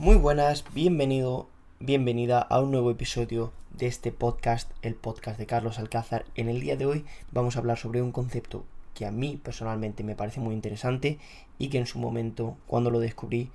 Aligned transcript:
Muy 0.00 0.16
buenas, 0.16 0.64
bienvenido, 0.72 1.46
bienvenida 1.78 2.40
a 2.40 2.62
un 2.62 2.70
nuevo 2.70 2.90
episodio 2.90 3.52
de 3.76 3.86
este 3.86 4.12
podcast, 4.12 4.70
el 4.80 4.94
podcast 4.94 5.38
de 5.38 5.44
Carlos 5.44 5.78
Alcázar. 5.78 6.24
En 6.36 6.48
el 6.48 6.58
día 6.58 6.78
de 6.78 6.86
hoy 6.86 7.04
vamos 7.32 7.54
a 7.54 7.58
hablar 7.58 7.76
sobre 7.76 8.00
un 8.00 8.10
concepto 8.10 8.64
que 8.94 9.04
a 9.04 9.10
mí 9.10 9.38
personalmente 9.44 10.02
me 10.02 10.14
parece 10.14 10.40
muy 10.40 10.54
interesante 10.54 11.18
y 11.58 11.68
que 11.68 11.76
en 11.76 11.84
su 11.84 11.98
momento, 11.98 12.56
cuando 12.66 12.90
lo 12.90 12.98
descubrí, 12.98 13.50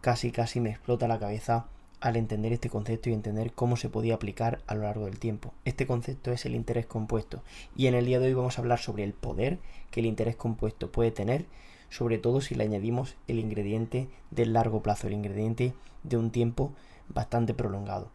casi 0.00 0.30
casi 0.32 0.58
me 0.58 0.70
explota 0.70 1.06
la 1.06 1.18
cabeza 1.18 1.66
al 2.00 2.16
entender 2.16 2.54
este 2.54 2.70
concepto 2.70 3.10
y 3.10 3.12
entender 3.12 3.52
cómo 3.52 3.76
se 3.76 3.90
podía 3.90 4.14
aplicar 4.14 4.62
a 4.68 4.74
lo 4.74 4.84
largo 4.84 5.04
del 5.04 5.18
tiempo. 5.18 5.52
Este 5.66 5.86
concepto 5.86 6.32
es 6.32 6.46
el 6.46 6.54
interés 6.54 6.86
compuesto 6.86 7.42
y 7.76 7.88
en 7.88 7.94
el 7.94 8.06
día 8.06 8.20
de 8.20 8.28
hoy 8.28 8.32
vamos 8.32 8.56
a 8.56 8.62
hablar 8.62 8.78
sobre 8.78 9.04
el 9.04 9.12
poder 9.12 9.58
que 9.90 10.00
el 10.00 10.06
interés 10.06 10.36
compuesto 10.36 10.90
puede 10.90 11.10
tener 11.10 11.44
sobre 11.90 12.18
todo 12.18 12.40
si 12.40 12.54
le 12.54 12.64
añadimos 12.64 13.16
el 13.26 13.38
ingrediente 13.38 14.08
del 14.30 14.52
largo 14.52 14.82
plazo, 14.82 15.06
el 15.06 15.14
ingrediente 15.14 15.74
de 16.02 16.16
un 16.16 16.30
tiempo 16.30 16.72
bastante 17.08 17.54
prolongado. 17.54 18.10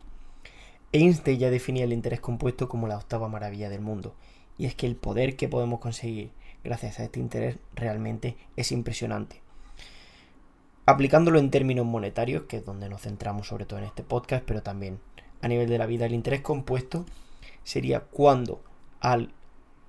Einstein 0.92 1.40
ya 1.40 1.50
definía 1.50 1.86
el 1.86 1.94
interés 1.94 2.20
compuesto 2.20 2.70
como 2.70 2.88
la 2.88 2.98
octava 2.98 3.28
maravilla 3.28 3.70
del 3.70 3.82
mundo, 3.82 4.14
y 4.58 4.66
es 4.66 4.76
que 4.76 4.86
el 4.86 4.96
poder 4.96 5.36
que 5.36 5.48
podemos 5.48 5.80
conseguir 5.80 6.32
gracias 6.64 7.00
a 7.00 7.04
este 7.04 7.20
interés 7.20 7.58
realmente 7.76 8.38
es 8.56 8.72
impresionante. 8.72 9.42
Aplicándolo 10.86 11.40
en 11.40 11.50
términos 11.50 11.86
monetarios, 11.86 12.44
que 12.44 12.58
es 12.58 12.66
donde 12.66 12.90
nos 12.90 13.02
centramos 13.02 13.48
sobre 13.48 13.66
todo 13.66 13.80
en 13.80 13.86
este 13.86 14.04
podcast, 14.04 14.44
pero 14.46 14.62
también 14.62 15.00
a 15.42 15.48
nivel 15.48 15.70
de 15.70 15.78
la 15.78 15.86
vida, 15.86 16.06
el 16.06 16.14
interés 16.14 16.42
compuesto 16.42 17.06
sería 17.64 18.02
cuando 18.02 18.62
al 19.00 19.32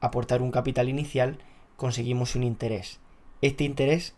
aportar 0.00 0.40
un 0.40 0.50
capital 0.50 0.88
inicial 0.88 1.38
conseguimos 1.76 2.34
un 2.34 2.44
interés 2.44 3.00
este 3.44 3.64
interés 3.64 4.14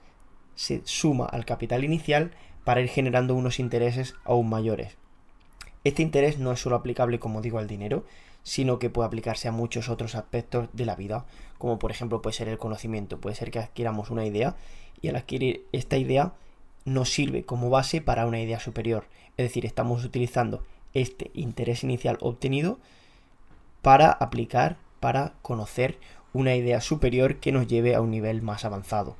se 0.54 0.82
suma 0.84 1.26
al 1.26 1.44
capital 1.44 1.82
inicial 1.82 2.30
para 2.62 2.80
ir 2.80 2.88
generando 2.88 3.34
unos 3.34 3.58
intereses 3.58 4.14
aún 4.24 4.48
mayores. 4.48 4.96
Este 5.82 6.02
interés 6.02 6.38
no 6.38 6.52
es 6.52 6.60
solo 6.60 6.76
aplicable, 6.76 7.18
como 7.18 7.42
digo, 7.42 7.58
al 7.58 7.66
dinero, 7.66 8.04
sino 8.44 8.78
que 8.78 8.88
puede 8.88 9.08
aplicarse 9.08 9.48
a 9.48 9.52
muchos 9.52 9.88
otros 9.88 10.14
aspectos 10.14 10.68
de 10.72 10.86
la 10.86 10.94
vida, 10.94 11.26
como 11.58 11.80
por 11.80 11.90
ejemplo 11.90 12.22
puede 12.22 12.36
ser 12.36 12.46
el 12.46 12.58
conocimiento, 12.58 13.20
puede 13.20 13.34
ser 13.34 13.50
que 13.50 13.58
adquiramos 13.58 14.10
una 14.10 14.24
idea 14.24 14.54
y 15.02 15.08
al 15.08 15.16
adquirir 15.16 15.66
esta 15.72 15.96
idea 15.96 16.34
nos 16.84 17.10
sirve 17.10 17.44
como 17.44 17.68
base 17.68 18.00
para 18.00 18.26
una 18.26 18.40
idea 18.40 18.60
superior, 18.60 19.08
es 19.36 19.46
decir, 19.46 19.66
estamos 19.66 20.04
utilizando 20.04 20.62
este 20.94 21.32
interés 21.34 21.82
inicial 21.82 22.16
obtenido 22.20 22.78
para 23.82 24.12
aplicar, 24.12 24.76
para 25.00 25.34
conocer 25.42 25.98
una 26.32 26.54
idea 26.54 26.80
superior 26.80 27.40
que 27.40 27.50
nos 27.50 27.66
lleve 27.66 27.96
a 27.96 28.00
un 28.00 28.12
nivel 28.12 28.40
más 28.42 28.64
avanzado. 28.64 29.16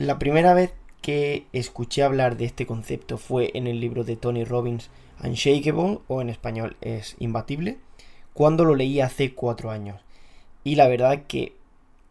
La 0.00 0.18
primera 0.18 0.54
vez 0.54 0.72
que 1.02 1.44
escuché 1.52 2.02
hablar 2.02 2.38
de 2.38 2.46
este 2.46 2.64
concepto 2.64 3.18
fue 3.18 3.50
en 3.52 3.66
el 3.66 3.80
libro 3.80 4.02
de 4.02 4.16
Tony 4.16 4.44
Robbins, 4.44 4.88
Unshakable, 5.22 5.98
o 6.08 6.22
en 6.22 6.30
español 6.30 6.78
es 6.80 7.16
Imbatible, 7.18 7.76
cuando 8.32 8.64
lo 8.64 8.76
leí 8.76 9.02
hace 9.02 9.34
cuatro 9.34 9.70
años. 9.70 10.00
Y 10.64 10.76
la 10.76 10.88
verdad 10.88 11.24
que 11.28 11.54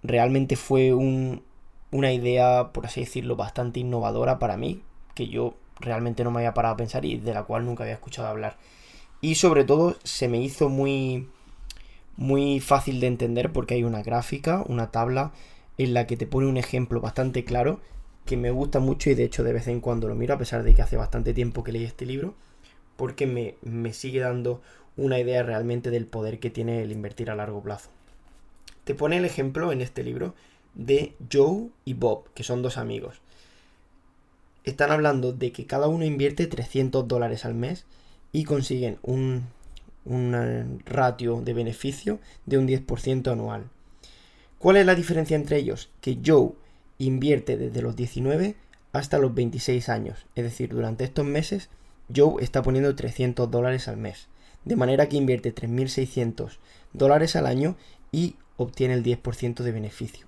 realmente 0.04 0.56
fue 0.56 0.94
una 0.94 2.14
idea, 2.14 2.70
por 2.74 2.86
así 2.86 3.00
decirlo, 3.00 3.36
bastante 3.36 3.80
innovadora 3.80 4.38
para 4.38 4.56
mí, 4.56 4.84
que 5.16 5.28
yo 5.28 5.56
realmente 5.80 6.24
no 6.24 6.30
me 6.30 6.42
había 6.42 6.54
parado 6.54 6.76
a 6.76 6.78
pensar 6.78 7.06
y 7.06 7.18
de 7.18 7.34
la 7.34 7.46
cual 7.46 7.66
nunca 7.66 7.86
había 7.86 7.96
escuchado 7.96 8.28
hablar. 8.28 8.58
Y 9.20 9.34
sobre 9.34 9.64
todo 9.64 9.96
se 10.04 10.28
me 10.28 10.40
hizo 10.40 10.70
muy 10.70 11.28
muy 12.18 12.60
fácil 12.60 13.00
de 13.00 13.08
entender 13.08 13.52
porque 13.52 13.74
hay 13.74 13.84
una 13.84 14.04
gráfica, 14.04 14.64
una 14.68 14.92
tabla 14.92 15.32
en 15.80 15.94
la 15.94 16.06
que 16.06 16.18
te 16.18 16.28
pone 16.28 16.46
un 16.46 16.58
ejemplo 16.58 17.02
bastante 17.02 17.46
claro 17.46 17.80
que 18.26 18.38
me 18.38 18.52
gusta 18.52 18.80
mucho 18.80 19.10
y 19.10 19.16
de 19.16 19.24
hecho 19.24 19.44
de 19.44 19.54
vez 19.54 19.68
en 19.68 19.80
cuando 19.80 20.08
lo 20.08 20.14
miro 20.14 20.36
a 20.36 20.38
pesar 20.38 20.62
de 20.62 20.76
que 20.76 20.82
hace 20.84 20.98
bastante 20.98 21.34
tiempo 21.34 21.64
que 21.64 21.72
leí 21.72 21.86
este 21.86 22.06
libro 22.06 22.36
porque 22.98 23.26
me, 23.26 23.56
me 23.64 23.94
sigue 23.94 24.20
dando 24.20 24.62
una 24.98 25.18
idea 25.20 25.42
realmente 25.42 25.90
del 25.90 26.06
poder 26.06 26.40
que 26.40 26.50
tiene 26.50 26.84
el 26.84 26.92
invertir 26.92 27.32
a 27.32 27.36
largo 27.36 27.64
plazo. 27.64 27.90
Te 28.84 28.94
pone 28.94 29.18
el 29.18 29.24
ejemplo 29.24 29.72
en 29.72 29.80
este 29.80 30.04
libro 30.04 30.36
de 30.76 31.16
Joe 31.32 31.70
y 31.86 31.94
Bob, 31.94 32.26
que 32.34 32.44
son 32.44 32.62
dos 32.62 32.78
amigos. 32.78 33.22
Están 34.66 34.92
hablando 34.92 35.32
de 35.32 35.54
que 35.54 35.66
cada 35.66 35.88
uno 35.88 36.04
invierte 36.04 36.46
300 36.46 37.08
dólares 37.08 37.46
al 37.46 37.56
mes 37.56 37.86
y 38.34 38.44
consiguen 38.44 39.00
un, 39.02 39.46
un 40.04 40.82
ratio 40.86 41.40
de 41.42 41.54
beneficio 41.54 42.20
de 42.46 42.58
un 42.58 42.68
10% 42.68 43.32
anual. 43.32 43.70
¿Cuál 44.60 44.76
es 44.76 44.86
la 44.86 44.94
diferencia 44.94 45.38
entre 45.38 45.58
ellos? 45.58 45.90
Que 46.02 46.20
Joe 46.24 46.52
invierte 46.98 47.56
desde 47.56 47.82
los 47.82 47.96
19 47.96 48.58
hasta 48.92 49.18
los 49.18 49.34
26 49.34 49.88
años, 49.88 50.26
es 50.36 50.44
decir, 50.44 50.70
durante 50.70 51.06
estos 51.06 51.26
meses 51.26 51.70
Joe 52.14 52.44
está 52.44 52.62
poniendo 52.62 52.94
300 52.94 53.50
dólares 53.50 53.88
al 53.88 53.96
mes, 53.96 54.28
de 54.66 54.76
manera 54.76 55.08
que 55.08 55.16
invierte 55.16 55.56
3.600 55.56 56.58
dólares 56.92 57.38
al 57.38 57.46
año 57.46 57.78
y 58.12 58.36
obtiene 58.58 58.96
el 58.96 59.04
10% 59.04 59.64
de 59.64 59.72
beneficio. 59.72 60.28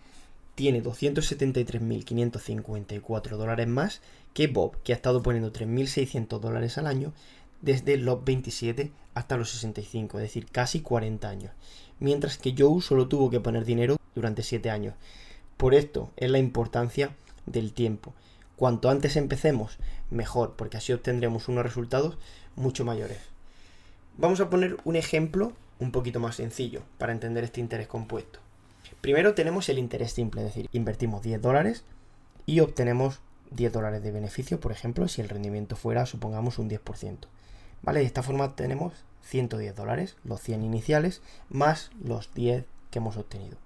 tiene 0.56 0.82
273.554 0.82 3.38
dólares 3.38 3.68
más 3.68 4.02
que 4.34 4.48
Bob, 4.48 4.82
que 4.84 4.94
ha 4.94 4.96
estado 4.96 5.22
poniendo 5.22 5.52
3.600 5.52 6.40
dólares 6.40 6.78
al 6.78 6.88
año 6.88 7.12
desde 7.62 7.98
los 7.98 8.24
27 8.24 8.92
hasta 9.14 9.38
los 9.38 9.50
65, 9.52 10.20
es 10.20 10.24
decir, 10.24 10.48
casi 10.52 10.82
40 10.82 11.28
años. 11.28 11.52
Mientras 12.00 12.38
que 12.38 12.56
Joe 12.58 12.82
solo 12.82 13.08
tuvo 13.08 13.30
que 13.30 13.40
poner 13.40 13.66
dinero 13.66 13.98
durante 14.14 14.44
7 14.44 14.70
años. 14.70 14.94
Por 15.58 15.74
esto 15.74 16.12
es 16.18 16.30
la 16.30 16.38
importancia 16.38 17.16
del 17.46 17.74
tiempo. 17.74 18.14
Cuanto 18.56 18.90
antes 18.90 19.16
empecemos, 19.16 19.78
mejor, 20.10 20.56
porque 20.56 20.78
así 20.78 20.94
obtendremos 20.94 21.48
unos 21.48 21.64
resultados 21.64 22.18
mucho 22.56 22.86
mayores. 22.86 23.20
Vamos 24.18 24.40
a 24.40 24.50
poner 24.50 24.78
un 24.84 24.96
ejemplo 24.96 25.54
un 25.80 25.92
poquito 25.92 26.20
más 26.20 26.36
sencillo 26.36 26.82
para 26.98 27.12
entender 27.12 27.44
este 27.44 27.62
interés 27.62 27.88
compuesto. 27.88 28.40
Primero 29.02 29.34
tenemos 29.34 29.68
el 29.70 29.80
interés 29.80 30.14
simple, 30.14 30.42
es 30.42 30.48
decir, 30.48 30.70
invertimos 30.72 31.22
10 31.22 31.42
dólares 31.42 31.84
y 32.46 32.60
obtenemos 32.60 33.20
10 33.52 33.74
dólares 33.74 34.04
de 34.04 34.12
beneficio, 34.12 34.60
por 34.60 34.72
ejemplo, 34.72 35.08
si 35.08 35.22
el 35.22 35.30
rendimiento 35.30 35.76
fuera, 35.76 36.06
supongamos, 36.06 36.60
un 36.60 36.70
10%. 36.70 37.18
¿Vale? 37.82 38.00
De 38.00 38.06
esta 38.06 38.24
forma 38.24 38.56
tenemos 38.56 38.94
110 39.24 39.76
dólares, 39.76 40.18
los 40.24 40.42
100 40.42 40.64
iniciales, 40.64 41.22
más 41.50 41.92
los 42.04 42.34
10 42.34 42.66
que 42.90 43.00
hemos 43.00 43.18
obtenido. 43.18 43.58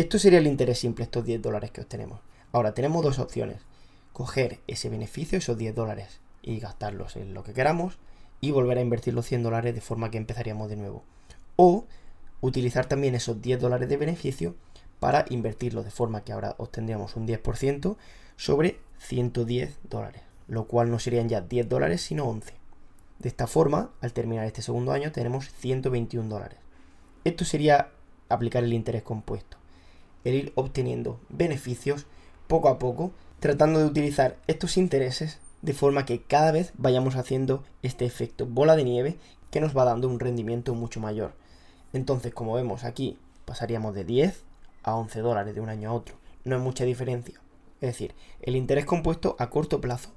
Esto 0.00 0.18
sería 0.18 0.38
el 0.38 0.46
interés 0.46 0.78
simple, 0.78 1.04
estos 1.04 1.26
10 1.26 1.42
dólares 1.42 1.72
que 1.72 1.82
obtenemos. 1.82 2.20
Ahora, 2.52 2.72
tenemos 2.72 3.04
dos 3.04 3.18
opciones. 3.18 3.58
Coger 4.14 4.58
ese 4.66 4.88
beneficio, 4.88 5.36
esos 5.36 5.58
10 5.58 5.74
dólares, 5.74 6.20
y 6.40 6.58
gastarlos 6.58 7.16
en 7.16 7.34
lo 7.34 7.44
que 7.44 7.52
queramos, 7.52 7.98
y 8.40 8.50
volver 8.50 8.78
a 8.78 8.80
invertir 8.80 9.12
los 9.12 9.26
100 9.26 9.42
dólares 9.42 9.74
de 9.74 9.82
forma 9.82 10.10
que 10.10 10.16
empezaríamos 10.16 10.70
de 10.70 10.76
nuevo. 10.76 11.04
O 11.56 11.84
utilizar 12.40 12.86
también 12.86 13.14
esos 13.14 13.42
10 13.42 13.60
dólares 13.60 13.90
de 13.90 13.98
beneficio 13.98 14.54
para 15.00 15.26
invertirlo 15.28 15.82
de 15.82 15.90
forma 15.90 16.24
que 16.24 16.32
ahora 16.32 16.54
obtendríamos 16.56 17.14
un 17.16 17.28
10% 17.28 17.98
sobre 18.38 18.80
110 19.00 19.80
dólares, 19.82 20.22
lo 20.48 20.64
cual 20.64 20.90
no 20.90 20.98
serían 20.98 21.28
ya 21.28 21.42
10 21.42 21.68
dólares 21.68 22.00
sino 22.00 22.24
11. 22.24 22.54
De 23.18 23.28
esta 23.28 23.46
forma, 23.46 23.90
al 24.00 24.14
terminar 24.14 24.46
este 24.46 24.62
segundo 24.62 24.92
año 24.92 25.12
tenemos 25.12 25.50
121 25.58 26.26
dólares. 26.26 26.58
Esto 27.24 27.44
sería 27.44 27.90
aplicar 28.30 28.64
el 28.64 28.72
interés 28.72 29.02
compuesto, 29.02 29.59
el 30.24 30.34
ir 30.34 30.52
obteniendo 30.54 31.20
beneficios 31.28 32.06
poco 32.46 32.68
a 32.68 32.78
poco, 32.78 33.12
tratando 33.38 33.78
de 33.78 33.86
utilizar 33.86 34.36
estos 34.46 34.76
intereses 34.76 35.38
de 35.62 35.72
forma 35.72 36.06
que 36.06 36.22
cada 36.22 36.52
vez 36.52 36.72
vayamos 36.76 37.16
haciendo 37.16 37.64
este 37.82 38.04
efecto 38.04 38.46
bola 38.46 38.76
de 38.76 38.84
nieve 38.84 39.18
que 39.50 39.60
nos 39.60 39.76
va 39.76 39.84
dando 39.84 40.08
un 40.08 40.20
rendimiento 40.20 40.74
mucho 40.74 41.00
mayor. 41.00 41.32
Entonces, 41.92 42.32
como 42.32 42.54
vemos 42.54 42.84
aquí, 42.84 43.18
pasaríamos 43.44 43.94
de 43.94 44.04
10 44.04 44.44
a 44.82 44.94
11 44.94 45.20
dólares 45.20 45.54
de 45.54 45.60
un 45.60 45.68
año 45.68 45.90
a 45.90 45.92
otro. 45.92 46.16
No 46.44 46.56
hay 46.56 46.62
mucha 46.62 46.84
diferencia. 46.84 47.40
Es 47.80 47.88
decir, 47.88 48.14
el 48.42 48.56
interés 48.56 48.84
compuesto 48.84 49.36
a 49.38 49.50
corto 49.50 49.80
plazo 49.80 50.10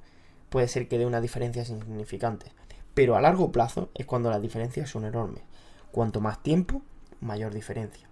puede 0.49 0.67
ser 0.67 0.87
que 0.87 0.97
dé 0.97 1.05
una 1.05 1.21
diferencia 1.21 1.65
significante, 1.65 2.51
pero 2.93 3.15
a 3.15 3.21
largo 3.21 3.51
plazo 3.51 3.89
es 3.95 4.05
cuando 4.05 4.29
las 4.29 4.41
diferencias 4.41 4.89
son 4.89 5.05
enormes. 5.05 5.43
Cuanto 5.91 6.21
más 6.21 6.41
tiempo, 6.43 6.81
mayor 7.21 7.53
diferencia. 7.53 8.07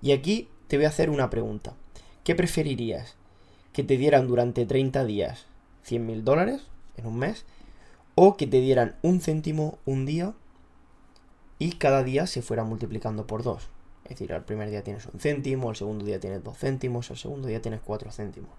Y 0.00 0.12
aquí 0.12 0.48
te 0.74 0.78
voy 0.78 0.86
a 0.86 0.88
hacer 0.88 1.08
una 1.08 1.30
pregunta. 1.30 1.74
¿Qué 2.24 2.34
preferirías? 2.34 3.14
¿Que 3.72 3.84
te 3.84 3.96
dieran 3.96 4.26
durante 4.26 4.66
30 4.66 5.04
días 5.04 5.46
100 5.84 6.04
mil 6.04 6.24
dólares 6.24 6.62
en 6.96 7.06
un 7.06 7.16
mes? 7.16 7.44
¿O 8.16 8.36
que 8.36 8.48
te 8.48 8.60
dieran 8.60 8.96
un 9.00 9.20
céntimo 9.20 9.78
un 9.84 10.04
día 10.04 10.34
y 11.60 11.74
cada 11.74 12.02
día 12.02 12.26
se 12.26 12.42
fuera 12.42 12.64
multiplicando 12.64 13.24
por 13.24 13.44
dos? 13.44 13.68
Es 14.02 14.10
decir, 14.10 14.32
al 14.32 14.44
primer 14.44 14.68
día 14.68 14.82
tienes 14.82 15.06
un 15.06 15.20
céntimo, 15.20 15.68
al 15.68 15.76
segundo 15.76 16.04
día 16.04 16.18
tienes 16.18 16.42
dos 16.42 16.58
céntimos, 16.58 17.08
al 17.12 17.18
segundo 17.18 17.46
día 17.46 17.62
tienes 17.62 17.80
cuatro 17.80 18.10
céntimos. 18.10 18.50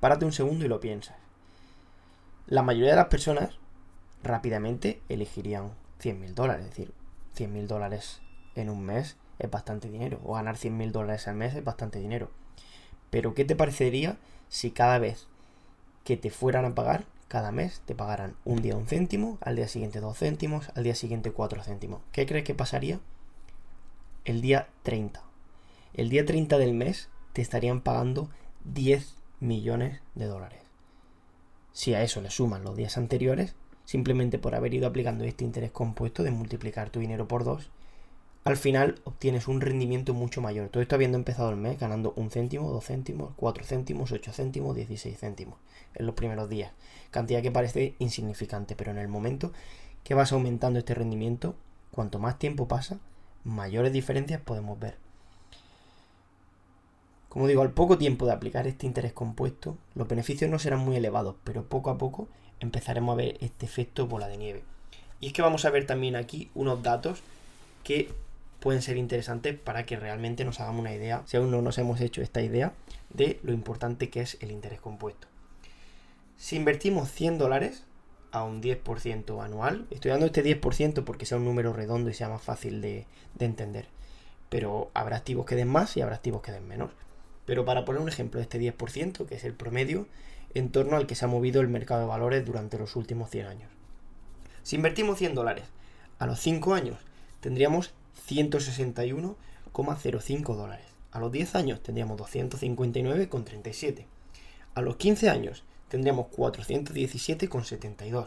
Párate 0.00 0.24
un 0.24 0.32
segundo 0.32 0.64
y 0.64 0.68
lo 0.68 0.80
piensas. 0.80 1.16
La 2.46 2.62
mayoría 2.62 2.92
de 2.92 2.96
las 2.96 3.08
personas 3.08 3.58
rápidamente 4.22 5.02
elegirían 5.10 5.72
100 5.98 6.18
mil 6.18 6.34
dólares. 6.34 6.64
Es 6.64 6.70
decir, 6.70 6.94
100 7.34 7.52
mil 7.52 7.68
dólares 7.68 8.22
en 8.54 8.70
un 8.70 8.86
mes 8.86 9.18
es 9.38 9.50
bastante 9.50 9.90
dinero. 9.90 10.20
O 10.24 10.34
ganar 10.34 10.56
100 10.56 10.76
mil 10.76 10.92
dólares 10.92 11.28
al 11.28 11.36
mes 11.36 11.54
es 11.54 11.64
bastante 11.64 11.98
dinero. 11.98 12.30
Pero 13.10 13.34
¿qué 13.34 13.44
te 13.44 13.56
parecería 13.56 14.16
si 14.48 14.70
cada 14.70 14.98
vez 14.98 15.26
que 16.04 16.16
te 16.16 16.30
fueran 16.30 16.64
a 16.64 16.74
pagar, 16.74 17.04
cada 17.28 17.52
mes 17.52 17.82
te 17.86 17.94
pagaran 17.94 18.36
un 18.44 18.62
día 18.62 18.76
un 18.76 18.86
céntimo, 18.86 19.38
al 19.40 19.56
día 19.56 19.68
siguiente 19.68 20.00
dos 20.00 20.18
céntimos, 20.18 20.70
al 20.74 20.84
día 20.84 20.94
siguiente 20.94 21.32
cuatro 21.32 21.62
céntimos? 21.62 22.00
¿Qué 22.12 22.26
crees 22.26 22.44
que 22.44 22.54
pasaría? 22.54 23.00
El 24.24 24.40
día 24.40 24.68
30. 24.82 25.22
El 25.94 26.08
día 26.08 26.24
30 26.24 26.58
del 26.58 26.74
mes 26.74 27.08
te 27.32 27.42
estarían 27.42 27.80
pagando 27.80 28.28
10 28.64 29.16
millones 29.40 30.00
de 30.14 30.26
dólares. 30.26 30.60
Si 31.72 31.94
a 31.94 32.02
eso 32.02 32.20
le 32.20 32.30
suman 32.30 32.64
los 32.64 32.76
días 32.76 32.96
anteriores, 32.96 33.54
simplemente 33.84 34.38
por 34.38 34.54
haber 34.54 34.74
ido 34.74 34.86
aplicando 34.86 35.24
este 35.24 35.44
interés 35.44 35.70
compuesto 35.70 36.22
de 36.22 36.30
multiplicar 36.30 36.90
tu 36.90 37.00
dinero 37.00 37.28
por 37.28 37.44
dos, 37.44 37.70
al 38.44 38.56
final 38.58 39.00
obtienes 39.04 39.48
un 39.48 39.62
rendimiento 39.62 40.12
mucho 40.12 40.42
mayor. 40.42 40.68
Todo 40.68 40.82
esto 40.82 40.94
habiendo 40.94 41.16
empezado 41.16 41.50
el 41.50 41.56
mes 41.56 41.78
ganando 41.78 42.12
un 42.16 42.30
céntimo, 42.30 42.70
dos 42.70 42.84
céntimos, 42.84 43.32
cuatro 43.36 43.64
céntimos, 43.64 44.12
ocho 44.12 44.32
céntimos, 44.32 44.76
dieciséis 44.76 45.18
céntimos 45.18 45.58
en 45.94 46.04
los 46.04 46.14
primeros 46.14 46.50
días. 46.50 46.72
Cantidad 47.10 47.40
que 47.40 47.50
parece 47.50 47.94
insignificante, 47.98 48.76
pero 48.76 48.90
en 48.90 48.98
el 48.98 49.08
momento 49.08 49.52
que 50.02 50.14
vas 50.14 50.32
aumentando 50.32 50.78
este 50.78 50.94
rendimiento, 50.94 51.54
cuanto 51.90 52.18
más 52.18 52.38
tiempo 52.38 52.68
pasa, 52.68 52.98
mayores 53.44 53.92
diferencias 53.92 54.42
podemos 54.42 54.78
ver. 54.78 54.98
Como 57.30 57.48
digo, 57.48 57.62
al 57.62 57.72
poco 57.72 57.96
tiempo 57.96 58.26
de 58.26 58.32
aplicar 58.32 58.66
este 58.66 58.86
interés 58.86 59.14
compuesto, 59.14 59.78
los 59.94 60.06
beneficios 60.06 60.50
no 60.50 60.58
serán 60.58 60.80
muy 60.80 60.96
elevados, 60.96 61.36
pero 61.44 61.64
poco 61.64 61.90
a 61.90 61.98
poco 61.98 62.28
empezaremos 62.60 63.14
a 63.14 63.16
ver 63.16 63.38
este 63.40 63.64
efecto 63.64 64.06
bola 64.06 64.28
de 64.28 64.36
nieve. 64.36 64.62
Y 65.20 65.28
es 65.28 65.32
que 65.32 65.42
vamos 65.42 65.64
a 65.64 65.70
ver 65.70 65.86
también 65.86 66.14
aquí 66.14 66.50
unos 66.54 66.82
datos 66.82 67.22
que 67.82 68.12
pueden 68.64 68.80
ser 68.80 68.96
interesantes 68.96 69.58
para 69.58 69.84
que 69.84 69.96
realmente 69.96 70.42
nos 70.42 70.58
hagamos 70.58 70.80
una 70.80 70.94
idea, 70.94 71.22
si 71.26 71.36
aún 71.36 71.50
no 71.50 71.60
nos 71.60 71.76
hemos 71.76 72.00
hecho 72.00 72.22
esta 72.22 72.40
idea, 72.40 72.72
de 73.10 73.38
lo 73.42 73.52
importante 73.52 74.08
que 74.08 74.22
es 74.22 74.38
el 74.40 74.50
interés 74.50 74.80
compuesto. 74.80 75.28
Si 76.38 76.56
invertimos 76.56 77.12
100 77.12 77.36
dólares 77.36 77.84
a 78.32 78.42
un 78.42 78.62
10% 78.62 79.44
anual, 79.44 79.86
estoy 79.90 80.12
dando 80.12 80.24
este 80.24 80.42
10% 80.42 81.04
porque 81.04 81.26
sea 81.26 81.36
un 81.36 81.44
número 81.44 81.74
redondo 81.74 82.08
y 82.08 82.14
sea 82.14 82.30
más 82.30 82.40
fácil 82.40 82.80
de, 82.80 83.06
de 83.34 83.44
entender, 83.44 83.86
pero 84.48 84.90
habrá 84.94 85.18
activos 85.18 85.44
que 85.44 85.56
den 85.56 85.68
más 85.68 85.94
y 85.98 86.00
habrá 86.00 86.16
activos 86.16 86.40
que 86.40 86.50
den 86.50 86.66
menos. 86.66 86.90
Pero 87.44 87.66
para 87.66 87.84
poner 87.84 88.00
un 88.00 88.08
ejemplo 88.08 88.38
de 88.38 88.44
este 88.44 88.58
10%, 88.58 89.26
que 89.26 89.34
es 89.34 89.44
el 89.44 89.52
promedio, 89.52 90.08
en 90.54 90.70
torno 90.70 90.96
al 90.96 91.06
que 91.06 91.16
se 91.16 91.26
ha 91.26 91.28
movido 91.28 91.60
el 91.60 91.68
mercado 91.68 92.00
de 92.00 92.06
valores 92.06 92.46
durante 92.46 92.78
los 92.78 92.96
últimos 92.96 93.28
100 93.28 93.46
años. 93.46 93.70
Si 94.62 94.76
invertimos 94.76 95.18
100 95.18 95.34
dólares 95.34 95.64
a 96.18 96.24
los 96.24 96.40
5 96.40 96.72
años, 96.72 96.96
tendríamos 97.40 97.92
161,05 98.28 100.54
dólares. 100.54 100.86
A 101.12 101.20
los 101.20 101.30
10 101.30 101.54
años 101.54 101.80
tendríamos 101.82 102.18
259,37. 102.18 104.06
A 104.74 104.80
los 104.80 104.96
15 104.96 105.30
años 105.30 105.62
tendríamos 105.88 106.26
417,72. 106.26 108.26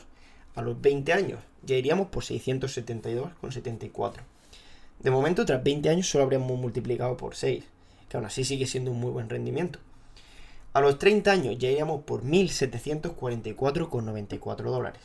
A 0.56 0.62
los 0.62 0.80
20 0.82 1.14
años 1.14 1.40
ya 1.64 1.76
iríamos 1.76 2.08
por 2.08 2.24
672,74. 2.24 4.22
De 5.00 5.12
momento, 5.12 5.46
tras 5.46 5.64
20 5.64 5.90
años 5.90 6.10
solo 6.10 6.24
habríamos 6.24 6.58
multiplicado 6.58 7.18
por 7.18 7.36
6, 7.36 7.64
que 8.10 8.18
aún 8.18 8.26
así 8.26 8.44
sigue 8.44 8.66
siendo 8.66 8.90
un 8.92 9.00
muy 9.00 9.12
buen 9.12 9.30
rendimiento. 9.30 9.78
A 10.74 10.82
los 10.82 10.98
30 10.98 11.32
años 11.32 11.56
ya 11.58 11.70
iríamos 11.70 12.04
por 12.04 12.24
1.744,94 12.24 14.64
dólares. 14.64 15.04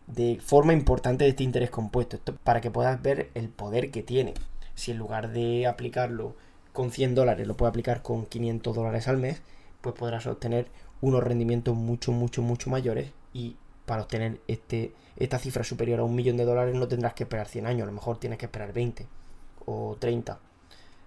de 0.06 0.40
forma 0.40 0.72
importante 0.72 1.24
de 1.24 1.30
este 1.30 1.44
interés 1.44 1.68
compuesto, 1.68 2.16
esto 2.16 2.34
para 2.42 2.62
que 2.62 2.70
puedas 2.70 3.02
ver 3.02 3.28
el 3.34 3.50
poder 3.50 3.90
que 3.90 4.02
tiene. 4.02 4.32
Si 4.74 4.92
en 4.92 4.96
lugar 4.96 5.32
de 5.32 5.66
aplicarlo 5.66 6.34
con 6.74 6.90
100 6.90 7.14
dólares 7.14 7.46
lo 7.46 7.56
puedes 7.56 7.70
aplicar 7.70 8.02
con 8.02 8.26
500 8.26 8.74
dólares 8.76 9.08
al 9.08 9.16
mes, 9.16 9.40
pues 9.80 9.94
podrás 9.94 10.26
obtener 10.26 10.66
unos 11.00 11.22
rendimientos 11.22 11.76
mucho, 11.76 12.12
mucho, 12.12 12.42
mucho 12.42 12.68
mayores 12.68 13.12
y 13.32 13.56
para 13.86 14.02
obtener 14.02 14.40
este, 14.48 14.92
esta 15.16 15.38
cifra 15.38 15.62
superior 15.62 16.00
a 16.00 16.04
un 16.04 16.16
millón 16.16 16.36
de 16.36 16.44
dólares 16.44 16.74
no 16.74 16.88
tendrás 16.88 17.14
que 17.14 17.22
esperar 17.22 17.46
100 17.46 17.66
años, 17.66 17.82
a 17.84 17.86
lo 17.86 17.92
mejor 17.92 18.18
tienes 18.18 18.38
que 18.38 18.46
esperar 18.46 18.72
20 18.72 19.06
o 19.66 19.96
30 19.98 20.40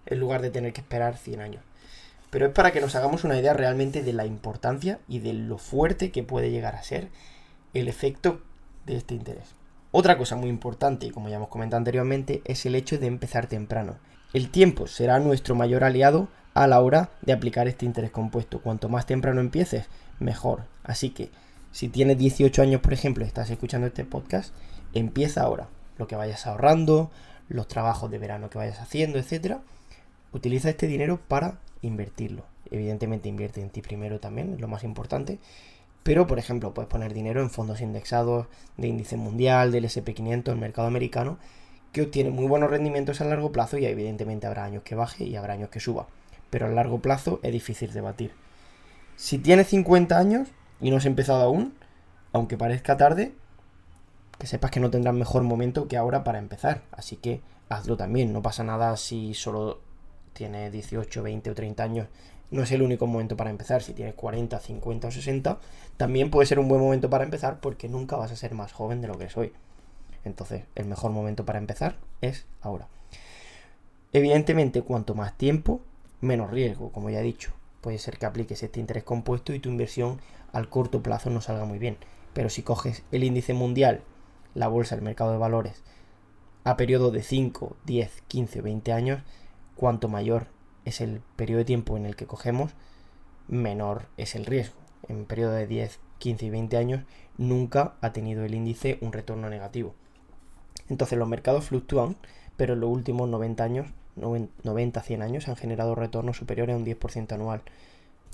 en 0.05 0.19
lugar 0.19 0.41
de 0.41 0.51
tener 0.51 0.71
que 0.71 0.81
esperar 0.81 1.17
100 1.17 1.41
años. 1.41 1.63
Pero 2.29 2.45
es 2.45 2.53
para 2.53 2.71
que 2.71 2.79
nos 2.79 2.95
hagamos 2.95 3.25
una 3.25 3.37
idea 3.37 3.53
realmente 3.53 4.03
de 4.03 4.13
la 4.13 4.25
importancia 4.25 4.99
y 5.09 5.19
de 5.19 5.33
lo 5.33 5.57
fuerte 5.57 6.11
que 6.11 6.23
puede 6.23 6.49
llegar 6.49 6.75
a 6.75 6.83
ser 6.83 7.09
el 7.73 7.89
efecto 7.89 8.41
de 8.85 8.95
este 8.95 9.15
interés. 9.15 9.53
Otra 9.91 10.17
cosa 10.17 10.37
muy 10.37 10.49
importante, 10.49 11.07
y 11.07 11.09
como 11.11 11.27
ya 11.27 11.35
hemos 11.35 11.49
comentado 11.49 11.79
anteriormente, 11.79 12.41
es 12.45 12.65
el 12.65 12.75
hecho 12.75 12.97
de 12.97 13.07
empezar 13.07 13.47
temprano. 13.47 13.97
El 14.37 14.51
tiempo 14.51 14.85
será 14.85 15.17
nuestro 15.17 15.55
mayor 15.55 15.83
aliado 15.83 16.27
a 16.53 16.67
la 16.67 16.79
hora 16.79 17.09
de 17.23 17.33
aplicar 17.33 17.67
este 17.67 17.87
interés 17.87 18.11
compuesto. 18.11 18.61
Cuanto 18.61 18.87
más 18.87 19.07
temprano 19.07 19.41
empieces, 19.41 19.87
mejor. 20.19 20.65
Así 20.83 21.09
que 21.09 21.31
si 21.71 21.87
tienes 21.87 22.19
18 22.19 22.61
años, 22.61 22.81
por 22.81 22.93
ejemplo, 22.93 23.25
y 23.25 23.27
estás 23.27 23.49
escuchando 23.49 23.87
este 23.87 24.05
podcast, 24.05 24.53
empieza 24.93 25.41
ahora. 25.41 25.69
Lo 25.97 26.05
que 26.05 26.15
vayas 26.15 26.45
ahorrando, 26.45 27.09
los 27.49 27.67
trabajos 27.67 28.11
de 28.11 28.19
verano 28.19 28.51
que 28.51 28.59
vayas 28.59 28.79
haciendo, 28.79 29.17
etcétera. 29.17 29.61
Utiliza 30.31 30.69
este 30.69 30.85
dinero 30.85 31.19
para 31.27 31.57
invertirlo. 31.81 32.43
Evidentemente 32.69 33.29
invierte 33.29 33.63
en 33.63 33.71
ti 33.71 33.81
primero 33.81 34.19
también, 34.19 34.53
es 34.53 34.61
lo 34.61 34.67
más 34.67 34.83
importante. 34.83 35.39
Pero, 36.03 36.27
por 36.27 36.37
ejemplo, 36.37 36.75
puedes 36.75 36.89
poner 36.89 37.15
dinero 37.15 37.41
en 37.41 37.49
fondos 37.49 37.81
indexados 37.81 38.45
de 38.77 38.87
índice 38.87 39.17
mundial, 39.17 39.71
del 39.71 39.85
SP500, 39.85 40.51
el 40.51 40.59
mercado 40.59 40.87
americano, 40.87 41.39
que 41.91 42.03
obtiene 42.03 42.29
muy 42.29 42.45
buenos 42.47 42.69
rendimientos 42.69 43.21
a 43.21 43.25
largo 43.25 43.51
plazo 43.51 43.77
y 43.77 43.85
evidentemente 43.85 44.47
habrá 44.47 44.65
años 44.65 44.83
que 44.83 44.95
baje 44.95 45.23
y 45.23 45.35
habrá 45.35 45.53
años 45.53 45.69
que 45.69 45.79
suba. 45.79 46.07
Pero 46.49 46.67
a 46.67 46.69
largo 46.69 46.99
plazo 46.99 47.39
es 47.43 47.51
difícil 47.51 47.93
de 47.93 48.01
batir. 48.01 48.31
Si 49.15 49.39
tienes 49.39 49.67
50 49.67 50.17
años 50.17 50.49
y 50.79 50.91
no 50.91 50.97
has 50.97 51.05
empezado 51.05 51.41
aún, 51.41 51.73
aunque 52.33 52.57
parezca 52.57 52.97
tarde, 52.97 53.33
que 54.37 54.47
sepas 54.47 54.71
que 54.71 54.79
no 54.79 54.91
tendrás 54.91 55.15
mejor 55.15 55.43
momento 55.43 55.87
que 55.87 55.97
ahora 55.97 56.23
para 56.23 56.39
empezar. 56.39 56.83
Así 56.91 57.15
que 57.17 57.41
hazlo 57.69 57.97
también. 57.97 58.31
No 58.33 58.41
pasa 58.41 58.63
nada 58.63 58.95
si 58.97 59.33
solo 59.33 59.81
tienes 60.33 60.71
18, 60.71 61.23
20 61.23 61.49
o 61.49 61.55
30 61.55 61.83
años. 61.83 62.07
No 62.51 62.63
es 62.63 62.71
el 62.71 62.81
único 62.81 63.07
momento 63.07 63.35
para 63.35 63.49
empezar. 63.49 63.81
Si 63.81 63.93
tienes 63.93 64.13
40, 64.13 64.59
50 64.59 65.07
o 65.07 65.11
60, 65.11 65.59
también 65.97 66.29
puede 66.29 66.45
ser 66.45 66.59
un 66.59 66.67
buen 66.67 66.81
momento 66.81 67.09
para 67.09 67.23
empezar 67.23 67.59
porque 67.59 67.89
nunca 67.89 68.15
vas 68.15 68.31
a 68.31 68.35
ser 68.35 68.53
más 68.53 68.71
joven 68.71 69.01
de 69.01 69.07
lo 69.07 69.17
que 69.17 69.29
soy. 69.29 69.51
Entonces, 70.27 70.65
el 70.75 70.85
mejor 70.85 71.11
momento 71.11 71.45
para 71.45 71.59
empezar 71.59 71.97
es 72.21 72.45
ahora. 72.61 72.87
Evidentemente, 74.13 74.81
cuanto 74.81 75.15
más 75.15 75.37
tiempo, 75.37 75.81
menos 76.21 76.51
riesgo, 76.51 76.91
como 76.91 77.09
ya 77.09 77.19
he 77.19 77.23
dicho. 77.23 77.51
Puede 77.81 77.97
ser 77.97 78.17
que 78.17 78.25
apliques 78.25 78.63
este 78.63 78.79
interés 78.79 79.03
compuesto 79.03 79.53
y 79.53 79.59
tu 79.59 79.69
inversión 79.69 80.19
al 80.51 80.69
corto 80.69 81.01
plazo 81.01 81.29
no 81.29 81.41
salga 81.41 81.65
muy 81.65 81.79
bien. 81.79 81.97
Pero 82.33 82.49
si 82.49 82.63
coges 82.63 83.03
el 83.11 83.23
índice 83.23 83.53
mundial 83.53 84.03
la 84.53 84.67
bolsa, 84.67 84.95
el 84.95 85.01
mercado 85.01 85.31
de 85.31 85.37
valores, 85.37 85.83
a 86.63 86.77
periodo 86.77 87.11
de 87.11 87.23
5, 87.23 87.77
10, 87.85 88.23
15 88.27 88.59
o 88.59 88.63
20 88.63 88.91
años, 88.91 89.21
cuanto 89.75 90.09
mayor 90.09 90.47
es 90.83 90.99
el 91.01 91.21
periodo 91.35 91.59
de 91.59 91.65
tiempo 91.65 91.95
en 91.95 92.05
el 92.05 92.15
que 92.15 92.25
cogemos, 92.25 92.71
menor 93.47 94.07
es 94.17 94.35
el 94.35 94.45
riesgo. 94.45 94.79
En 95.07 95.25
periodo 95.25 95.51
de 95.51 95.67
10, 95.67 95.99
15 96.17 96.45
y 96.45 96.49
20 96.49 96.77
años 96.77 97.03
nunca 97.37 97.95
ha 98.01 98.11
tenido 98.11 98.43
el 98.43 98.55
índice 98.55 98.97
un 99.01 99.13
retorno 99.13 99.49
negativo. 99.49 99.95
Entonces 100.89 101.17
los 101.17 101.27
mercados 101.27 101.65
fluctúan, 101.65 102.15
pero 102.55 102.73
en 102.73 102.81
los 102.81 102.89
últimos 102.89 103.29
90 103.29 103.63
años, 103.63 103.87
90, 104.15 105.01
100 105.01 105.21
años 105.21 105.47
han 105.47 105.55
generado 105.55 105.95
retornos 105.95 106.37
superiores 106.37 106.73
a 106.73 106.77
un 106.77 106.85
10% 106.85 107.31
anual. 107.33 107.61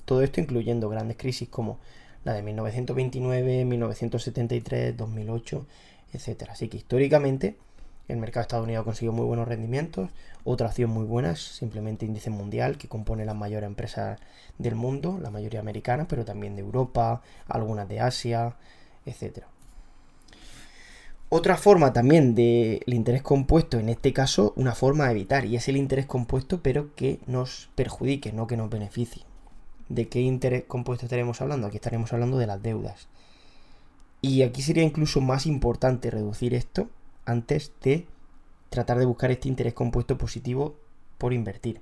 Todo 0.06 0.22
esto 0.22 0.42
incluyendo 0.42 0.90
grandes 0.90 1.18
crisis 1.18 1.50
como 1.50 1.80
la 2.24 2.34
de 2.34 2.42
1929, 2.42 3.66
1973, 3.66 4.98
2008, 4.98 5.66
etc. 6.14 6.50
Así 6.50 6.70
que 6.70 6.78
históricamente 6.78 7.58
el 8.08 8.18
mercado 8.18 8.42
estadounidense 8.42 8.82
ha 8.82 8.86
conseguido 8.86 9.14
muy 9.14 9.26
buenos 9.26 9.48
rendimientos. 9.48 10.10
Otra 10.44 10.68
acción 10.68 10.90
muy 10.90 11.06
buena 11.06 11.36
simplemente 11.36 12.06
índice 12.06 12.30
mundial, 12.30 12.78
que 12.78 12.88
compone 12.88 13.26
las 13.26 13.36
mayores 13.36 13.68
empresas 13.68 14.20
del 14.58 14.76
mundo, 14.76 15.20
la 15.22 15.32
mayoría 15.32 15.62
americana, 15.62 16.06
pero 16.08 16.26
también 16.26 16.56
de 16.56 16.62
Europa, 16.62 17.22
algunas 17.48 17.88
de 17.88 18.02
Asia, 18.02 18.56
etc. 19.06 19.46
Otra 21.36 21.58
forma 21.58 21.94
también 21.94 22.36
del 22.36 22.84
interés 22.86 23.24
compuesto, 23.24 23.80
en 23.80 23.90
este 23.90 24.13
caso, 24.13 24.54
una 24.56 24.75
forma 24.75 25.06
de 25.06 25.13
evitar, 25.13 25.46
y 25.46 25.56
es 25.56 25.68
el 25.68 25.78
interés 25.78 26.06
compuesto, 26.06 26.62
pero 26.62 26.94
que 26.94 27.22
nos 27.25 27.72
perjudique, 27.74 28.32
no 28.32 28.46
que 28.46 28.56
nos 28.56 28.70
beneficie. 28.70 29.24
¿De 29.90 30.08
qué 30.08 30.22
interés 30.22 30.66
compuesto 30.66 31.08
estaremos 31.08 31.42
hablando? 31.42 31.66
Aquí 31.66 31.78
estaremos 31.78 32.13
hablando 32.13 32.38
de 32.38 32.46
las 32.46 32.62
deudas. 32.62 33.08
Y 34.22 34.44
aquí 34.44 34.62
sería 34.62 34.84
incluso 34.84 35.22
más 35.22 35.48
importante 35.48 36.12
reducir 36.12 36.54
esto 36.54 36.88
antes 37.25 37.72
de 37.82 38.06
tratar 38.70 39.00
de 39.00 39.06
buscar 39.06 39.32
este 39.32 39.48
interés 39.48 39.74
compuesto 39.74 40.20
positivo 40.20 40.75
por 41.18 41.34
invertir. 41.34 41.82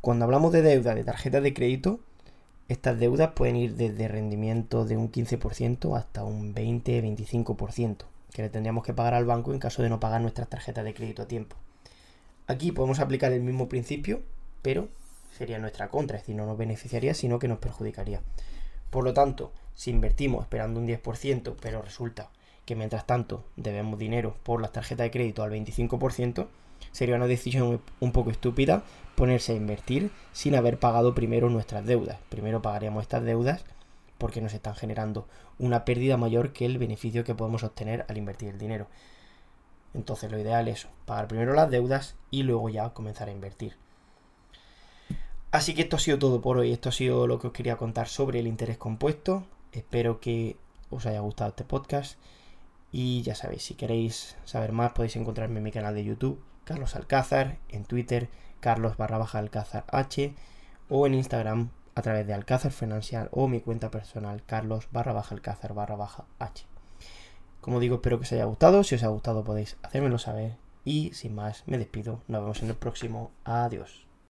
Cuando 0.00 0.24
hablamos 0.24 0.50
de 0.50 0.62
deuda 0.62 0.96
de 0.96 1.04
tarjetas 1.04 1.44
de 1.44 1.54
crédito, 1.54 2.00
estas 2.66 2.98
deudas 2.98 3.34
pueden 3.36 3.54
ir 3.54 3.76
desde 3.76 4.08
rendimiento 4.08 4.84
de 4.84 4.96
un 4.96 5.12
15% 5.12 5.96
hasta 5.96 6.24
un 6.24 6.56
20-25% 6.56 8.15
que 8.36 8.42
le 8.42 8.50
tendríamos 8.50 8.84
que 8.84 8.92
pagar 8.92 9.14
al 9.14 9.24
banco 9.24 9.54
en 9.54 9.58
caso 9.58 9.82
de 9.82 9.88
no 9.88 9.98
pagar 9.98 10.20
nuestras 10.20 10.46
tarjetas 10.46 10.84
de 10.84 10.92
crédito 10.92 11.22
a 11.22 11.26
tiempo. 11.26 11.56
Aquí 12.46 12.70
podemos 12.70 13.00
aplicar 13.00 13.32
el 13.32 13.40
mismo 13.40 13.66
principio, 13.66 14.20
pero 14.60 14.90
sería 15.34 15.58
nuestra 15.58 15.88
contra, 15.88 16.18
es 16.18 16.24
decir, 16.24 16.36
no 16.36 16.44
nos 16.44 16.58
beneficiaría, 16.58 17.14
sino 17.14 17.38
que 17.38 17.48
nos 17.48 17.60
perjudicaría. 17.60 18.20
Por 18.90 19.04
lo 19.04 19.14
tanto, 19.14 19.52
si 19.74 19.90
invertimos 19.90 20.42
esperando 20.42 20.78
un 20.78 20.86
10%, 20.86 21.54
pero 21.62 21.80
resulta 21.80 22.28
que 22.66 22.76
mientras 22.76 23.06
tanto 23.06 23.42
debemos 23.56 23.98
dinero 23.98 24.36
por 24.42 24.60
las 24.60 24.72
tarjetas 24.72 25.06
de 25.06 25.10
crédito 25.12 25.42
al 25.42 25.52
25%, 25.52 26.46
sería 26.92 27.16
una 27.16 27.28
decisión 27.28 27.80
un 28.00 28.12
poco 28.12 28.30
estúpida 28.30 28.82
ponerse 29.14 29.52
a 29.52 29.56
invertir 29.56 30.10
sin 30.34 30.56
haber 30.56 30.78
pagado 30.78 31.14
primero 31.14 31.48
nuestras 31.48 31.86
deudas. 31.86 32.18
Primero 32.28 32.60
pagaríamos 32.60 33.00
estas 33.00 33.24
deudas 33.24 33.64
porque 34.18 34.40
nos 34.40 34.54
están 34.54 34.74
generando 34.74 35.28
una 35.58 35.84
pérdida 35.84 36.16
mayor 36.16 36.52
que 36.52 36.66
el 36.66 36.78
beneficio 36.78 37.24
que 37.24 37.34
podemos 37.34 37.62
obtener 37.62 38.04
al 38.08 38.18
invertir 38.18 38.50
el 38.50 38.58
dinero. 38.58 38.88
Entonces 39.94 40.30
lo 40.30 40.38
ideal 40.38 40.68
es 40.68 40.88
pagar 41.04 41.28
primero 41.28 41.54
las 41.54 41.70
deudas 41.70 42.16
y 42.30 42.42
luego 42.42 42.68
ya 42.68 42.90
comenzar 42.90 43.28
a 43.28 43.32
invertir. 43.32 43.76
Así 45.50 45.74
que 45.74 45.82
esto 45.82 45.96
ha 45.96 46.00
sido 46.00 46.18
todo 46.18 46.42
por 46.42 46.58
hoy. 46.58 46.72
Esto 46.72 46.90
ha 46.90 46.92
sido 46.92 47.26
lo 47.26 47.38
que 47.38 47.46
os 47.46 47.52
quería 47.52 47.76
contar 47.76 48.08
sobre 48.08 48.40
el 48.40 48.46
interés 48.46 48.76
compuesto. 48.76 49.44
Espero 49.72 50.20
que 50.20 50.56
os 50.90 51.06
haya 51.06 51.20
gustado 51.20 51.50
este 51.50 51.64
podcast. 51.64 52.18
Y 52.92 53.22
ya 53.22 53.34
sabéis, 53.34 53.62
si 53.62 53.74
queréis 53.74 54.36
saber 54.44 54.72
más 54.72 54.92
podéis 54.92 55.16
encontrarme 55.16 55.58
en 55.58 55.64
mi 55.64 55.72
canal 55.72 55.94
de 55.94 56.04
YouTube, 56.04 56.42
Carlos 56.64 56.94
Alcázar, 56.94 57.58
en 57.68 57.84
Twitter, 57.84 58.28
Carlos 58.60 58.96
barra 58.96 59.16
Alcázar 59.16 59.84
H, 59.88 60.34
o 60.88 61.06
en 61.06 61.14
Instagram 61.14 61.70
a 61.96 62.02
través 62.02 62.26
de 62.26 62.34
Alcázar 62.34 62.70
Financial 62.70 63.28
o 63.32 63.48
mi 63.48 63.60
cuenta 63.60 63.90
personal, 63.90 64.42
Carlos 64.44 64.86
barra 64.92 65.14
baja 65.14 65.34
Alcázar 65.34 65.74
barra 65.74 65.96
baja 65.96 66.26
H. 66.38 66.66
Como 67.60 67.80
digo, 67.80 67.96
espero 67.96 68.18
que 68.18 68.24
os 68.24 68.32
haya 68.32 68.44
gustado. 68.44 68.84
Si 68.84 68.94
os 68.94 69.02
ha 69.02 69.08
gustado 69.08 69.42
podéis 69.42 69.76
hacérmelo 69.82 70.18
saber. 70.18 70.56
Y 70.84 71.12
sin 71.14 71.34
más, 71.34 71.64
me 71.66 71.78
despido. 71.78 72.20
Nos 72.28 72.42
vemos 72.42 72.62
en 72.62 72.68
el 72.68 72.76
próximo. 72.76 73.32
Adiós. 73.44 74.05